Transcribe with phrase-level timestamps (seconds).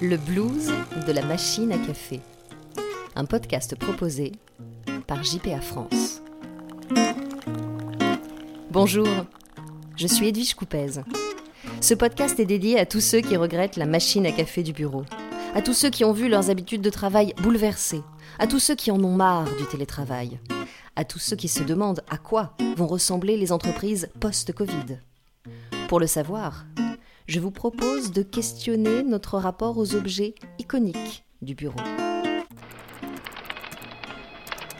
[0.00, 0.70] Le blues
[1.08, 2.20] de la machine à café.
[3.16, 4.30] Un podcast proposé
[5.08, 6.22] par JPA France.
[8.70, 9.08] Bonjour,
[9.96, 11.00] je suis Edwige Coupez.
[11.80, 15.04] Ce podcast est dédié à tous ceux qui regrettent la machine à café du bureau,
[15.56, 18.02] à tous ceux qui ont vu leurs habitudes de travail bouleversées,
[18.38, 20.38] à tous ceux qui en ont marre du télétravail,
[20.94, 25.00] à tous ceux qui se demandent à quoi vont ressembler les entreprises post-Covid.
[25.88, 26.66] Pour le savoir,
[27.28, 31.78] je vous propose de questionner notre rapport aux objets iconiques du bureau.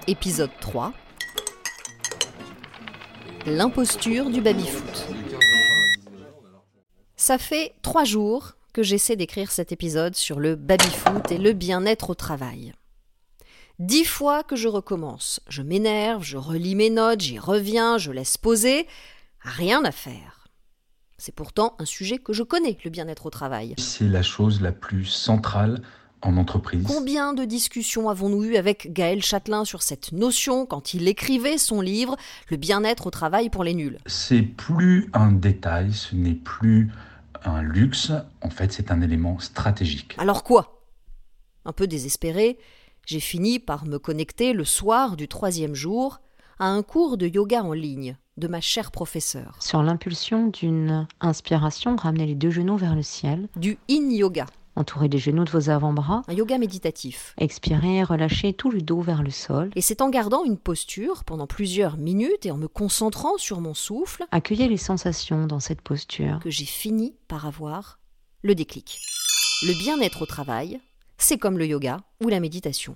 [0.06, 0.94] Épisode 3
[3.44, 5.08] L'imposture du baby-foot.
[7.16, 12.10] Ça fait trois jours que j'essaie d'écrire cet épisode sur le baby-foot et le bien-être
[12.10, 12.72] au travail.
[13.78, 18.38] Dix fois que je recommence, je m'énerve, je relis mes notes, j'y reviens, je laisse
[18.38, 18.86] poser,
[19.40, 20.37] rien à faire.
[21.20, 23.74] C'est pourtant un sujet que je connais, le bien-être au travail.
[23.76, 25.82] C'est la chose la plus centrale
[26.22, 26.84] en entreprise.
[26.86, 31.80] Combien de discussions avons-nous eues avec Gaël Châtelain sur cette notion quand il écrivait son
[31.80, 32.16] livre
[32.50, 33.98] Le bien-être au travail pour les nuls?
[34.06, 36.92] C'est plus un détail, ce n'est plus
[37.44, 40.14] un luxe, en fait c'est un élément stratégique.
[40.18, 40.84] Alors quoi?
[41.64, 42.58] Un peu désespéré,
[43.06, 46.20] j'ai fini par me connecter le soir du troisième jour
[46.60, 49.56] à un cours de yoga en ligne de ma chère professeure.
[49.60, 53.48] Sur l'impulsion d'une inspiration, ramenez les deux genoux vers le ciel.
[53.56, 54.46] Du in yoga.
[54.76, 56.22] Entourez les genoux de vos avant-bras.
[56.28, 57.34] Un yoga méditatif.
[57.36, 59.70] Expirez, relâchez tout le dos vers le sol.
[59.74, 63.74] Et c'est en gardant une posture pendant plusieurs minutes et en me concentrant sur mon
[63.74, 64.24] souffle.
[64.30, 66.38] Accueillez les sensations dans cette posture.
[66.38, 67.98] Que j'ai fini par avoir
[68.42, 69.00] le déclic.
[69.66, 70.80] Le bien-être au travail,
[71.16, 72.94] c'est comme le yoga ou la méditation.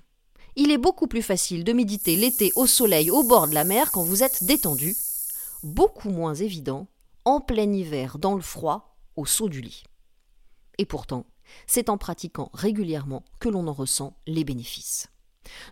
[0.55, 3.91] Il est beaucoup plus facile de méditer l'été au soleil au bord de la mer
[3.91, 4.95] quand vous êtes détendu
[5.63, 6.89] beaucoup moins évident
[7.25, 9.85] en plein hiver dans le froid au saut du lit.
[10.79, 11.27] Et pourtant,
[11.67, 15.09] c'est en pratiquant régulièrement que l'on en ressent les bénéfices.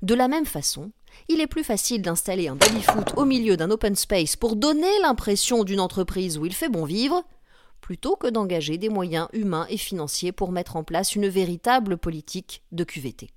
[0.02, 0.92] De la même façon,
[1.28, 5.64] il est plus facile d'installer un baby-foot au milieu d'un open space pour donner l'impression
[5.64, 7.24] d'une entreprise où il fait bon vivre,
[7.80, 12.62] plutôt que d'engager des moyens humains et financiers pour mettre en place une véritable politique
[12.72, 13.30] de QVT.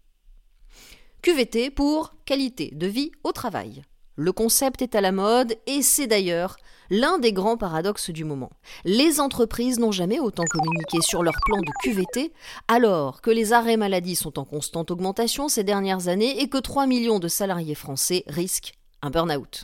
[1.22, 3.84] QVT pour qualité de vie au travail.
[4.16, 6.58] Le concept est à la mode et c'est d'ailleurs
[6.92, 8.52] l'un des grands paradoxes du moment.
[8.86, 12.32] Les entreprises n'ont jamais autant communiqué sur leur plan de QVT
[12.68, 16.86] alors que les arrêts maladie sont en constante augmentation ces dernières années et que 3
[16.86, 19.64] millions de salariés français risquent un burn-out.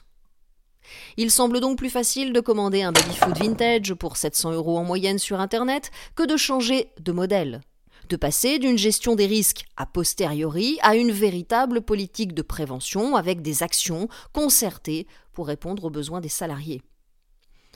[1.17, 5.19] Il semble donc plus facile de commander un baby-food vintage pour 700 euros en moyenne
[5.19, 7.61] sur Internet que de changer de modèle
[8.09, 13.43] de passer d'une gestion des risques a posteriori à une véritable politique de prévention avec
[13.43, 16.81] des actions concertées pour répondre aux besoins des salariés.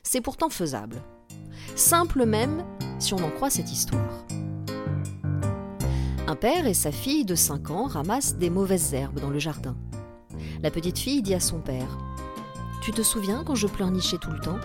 [0.01, 1.03] C'est pourtant faisable.
[1.75, 2.65] Simple même
[2.99, 4.25] si on en croit cette histoire.
[6.27, 9.77] Un père et sa fille de 5 ans ramassent des mauvaises herbes dans le jardin.
[10.63, 11.99] La petite fille dit à son père
[12.81, 14.59] Tu te souviens quand je pleurnichais tout le temps?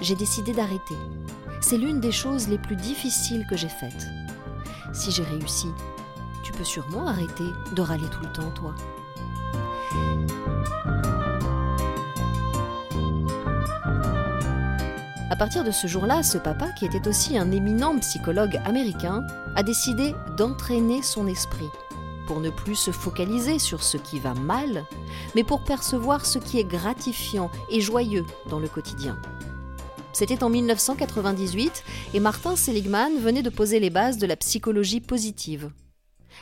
[0.00, 0.94] J'ai décidé d'arrêter.
[1.60, 4.06] C'est l'une des choses les plus difficiles que j'ai faites
[4.94, 5.68] si j'ai réussi.
[6.42, 7.44] Tu peux sûrement arrêter
[7.74, 8.74] de râler tout le temps, toi.
[15.30, 19.62] À partir de ce jour-là, ce papa, qui était aussi un éminent psychologue américain, a
[19.62, 21.70] décidé d'entraîner son esprit
[22.26, 24.84] pour ne plus se focaliser sur ce qui va mal,
[25.34, 29.18] mais pour percevoir ce qui est gratifiant et joyeux dans le quotidien.
[30.14, 31.82] C'était en 1998
[32.14, 35.72] et Martin Seligman venait de poser les bases de la psychologie positive.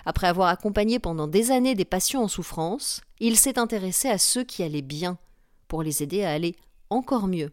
[0.04, 4.44] Après avoir accompagné pendant des années des patients en souffrance, il s'est intéressé à ceux
[4.44, 5.16] qui allaient bien
[5.68, 6.54] pour les aider à aller
[6.90, 7.50] encore mieux.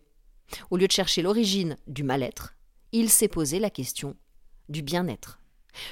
[0.71, 2.53] Au lieu de chercher l'origine du mal-être,
[2.91, 4.17] il s'est posé la question
[4.67, 5.39] du bien-être.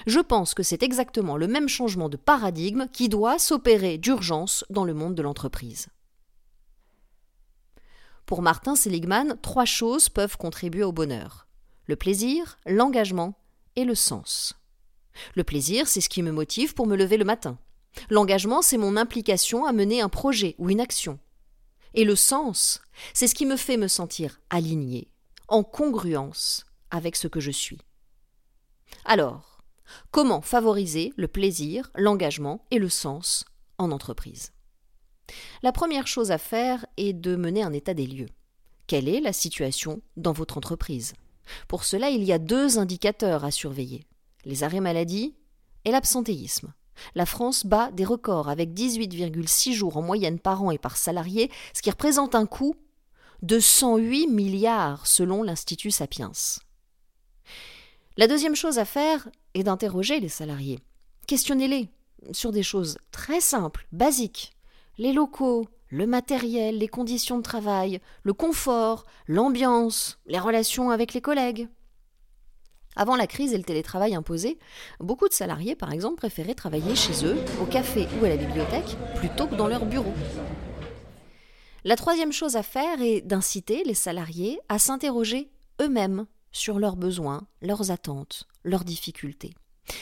[0.08, 4.84] Je pense que c'est exactement le même changement de paradigme qui doit s'opérer d'urgence dans
[4.84, 5.88] le monde de l'entreprise.
[8.28, 11.48] Pour Martin Seligman, trois choses peuvent contribuer au bonheur
[11.86, 13.40] le plaisir, l'engagement
[13.78, 14.54] et le sens.
[15.36, 17.58] Le plaisir, c'est ce qui me motive pour me lever le matin.
[18.10, 21.20] L'engagement, c'est mon implication à mener un projet ou une action.
[21.94, 22.82] Et le sens,
[23.14, 25.10] c'est ce qui me fait me sentir aligné,
[25.48, 27.80] en congruence avec ce que je suis.
[29.06, 29.60] Alors,
[30.12, 33.46] comment favoriser le plaisir, l'engagement et le sens
[33.78, 34.52] en entreprise?
[35.64, 38.30] La première chose à faire est de mener un état des lieux.
[38.88, 41.14] Quelle est la situation dans votre entreprise?
[41.68, 44.06] Pour cela, il y a deux indicateurs à surveiller
[44.48, 45.36] les arrêts maladie
[45.86, 46.74] et l'absentéisme.
[47.14, 51.52] La France bat des records avec 18,6 jours en moyenne par an et par salarié,
[51.74, 52.76] ce qui représente un coût
[53.44, 56.32] de 108 milliards selon l'Institut Sapiens.
[58.16, 60.80] La deuxième chose à faire est d'interroger les salariés.
[61.28, 61.90] Questionnez-les
[62.32, 64.57] sur des choses très simples, basiques.
[65.00, 71.22] Les locaux, le matériel, les conditions de travail, le confort, l'ambiance, les relations avec les
[71.22, 71.68] collègues.
[72.96, 74.58] Avant la crise et le télétravail imposé,
[75.00, 78.98] beaucoup de salariés, par exemple, préféraient travailler chez eux, au café ou à la bibliothèque,
[79.18, 80.14] plutôt que dans leur bureau.
[81.84, 87.46] La troisième chose à faire est d'inciter les salariés à s'interroger eux-mêmes sur leurs besoins,
[87.62, 89.54] leurs attentes, leurs difficultés.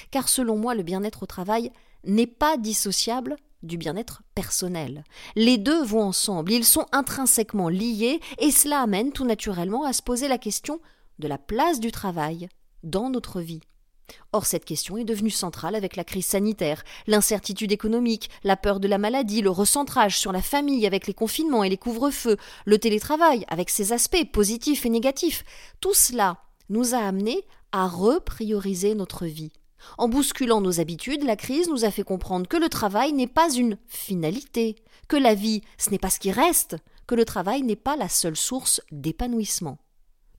[0.09, 1.69] Car selon moi, le bien-être au travail
[2.05, 5.03] n'est pas dissociable du bien-être personnel.
[5.35, 10.01] Les deux vont ensemble, ils sont intrinsèquement liés et cela amène tout naturellement à se
[10.01, 10.79] poser la question
[11.19, 12.47] de la place du travail
[12.83, 13.61] dans notre vie.
[14.33, 18.87] Or, cette question est devenue centrale avec la crise sanitaire, l'incertitude économique, la peur de
[18.87, 23.45] la maladie, le recentrage sur la famille avec les confinements et les couvre-feux, le télétravail
[23.47, 25.43] avec ses aspects positifs et négatifs.
[25.79, 26.37] Tout cela
[26.69, 29.51] nous a amenés à reprioriser notre vie.
[29.97, 33.51] En bousculant nos habitudes, la crise nous a fait comprendre que le travail n'est pas
[33.53, 34.75] une finalité,
[35.07, 36.77] que la vie, ce n'est pas ce qui reste,
[37.07, 39.77] que le travail n'est pas la seule source d'épanouissement,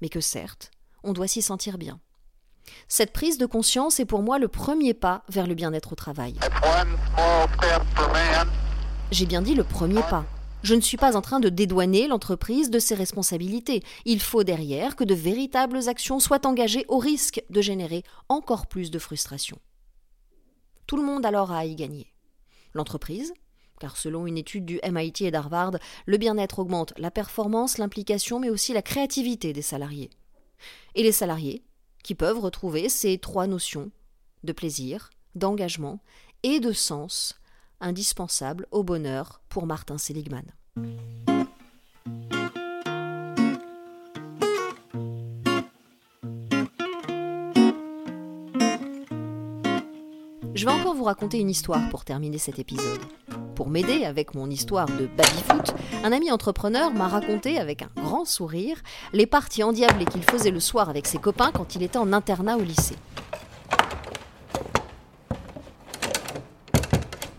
[0.01, 0.71] mais que certes,
[1.05, 2.01] on doit s'y sentir bien.
[2.89, 6.35] Cette prise de conscience est pour moi le premier pas vers le bien-être au travail.
[9.13, 10.25] J'ai bien dit le premier pas.
[10.67, 13.85] Je ne suis pas en train de dédouaner l'entreprise de ses responsabilités.
[14.05, 18.91] Il faut derrière que de véritables actions soient engagées au risque de générer encore plus
[18.91, 19.61] de frustration.
[20.89, 22.13] Tout le monde alors a à y gagner.
[22.75, 23.33] L'entreprise,
[23.79, 28.51] car selon une étude du MIT et d'Harvard, le bien-être augmente la performance, l'implication, mais
[28.51, 30.11] aussi la créativité des salariés.
[30.97, 31.63] Et les salariés,
[32.03, 33.93] qui peuvent retrouver ces trois notions
[34.43, 36.01] de plaisir, d'engagement
[36.43, 37.37] et de sens
[37.81, 40.45] indispensables au bonheur pour Martin Seligman.
[50.55, 53.01] Je vais encore vous raconter une histoire pour terminer cet épisode.
[53.55, 58.25] Pour m'aider avec mon histoire de baby-foot, un ami entrepreneur m'a raconté avec un grand
[58.25, 58.79] sourire
[59.13, 62.57] les parties endiablées qu'il faisait le soir avec ses copains quand il était en internat
[62.57, 62.97] au lycée.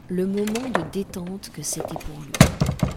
[0.09, 2.31] Le moment de détente que c'était pour lui.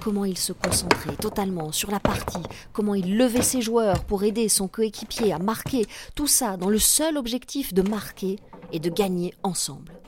[0.01, 2.43] Comment il se concentrait totalement sur la partie,
[2.73, 6.79] comment il levait ses joueurs pour aider son coéquipier à marquer, tout ça dans le
[6.79, 8.39] seul objectif de marquer
[8.73, 10.01] et de gagner ensemble.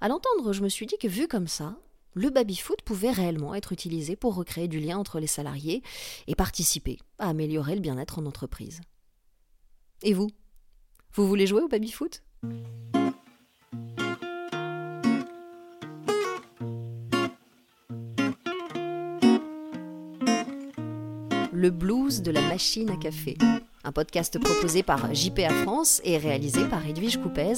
[0.00, 1.76] À l'entendre, je me suis dit que vu comme ça,
[2.14, 5.82] le baby-foot pouvait réellement être utilisé pour recréer du lien entre les salariés
[6.26, 8.80] et participer à améliorer le bien-être en entreprise.
[10.02, 10.30] Et vous?
[11.12, 12.22] Vous voulez jouer au baby-foot?
[21.60, 23.36] Le blues de la machine à café
[23.84, 27.52] un podcast proposé par JPA France et réalisé par Edwige Coupez.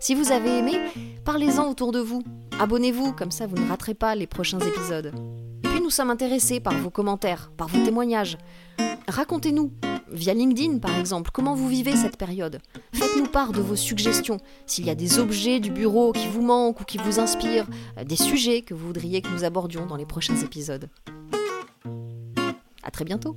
[0.00, 0.80] Si vous avez aimé,
[1.26, 2.22] parlez-en autour de vous.
[2.58, 5.12] Abonnez-vous, comme ça vous ne raterez pas les prochains épisodes.
[5.62, 8.38] Puis nous sommes intéressés par vos commentaires, par vos témoignages.
[9.08, 9.72] Racontez-nous,
[10.10, 12.60] via LinkedIn par exemple, comment vous vivez cette période.
[12.94, 16.80] Faites-nous part de vos suggestions, s'il y a des objets du bureau qui vous manquent
[16.80, 17.66] ou qui vous inspirent,
[17.98, 20.88] euh, des sujets que vous voudriez que nous abordions dans les prochains épisodes.
[22.94, 23.34] Très bientôt